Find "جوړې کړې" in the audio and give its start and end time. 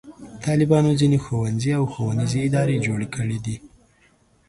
2.85-3.37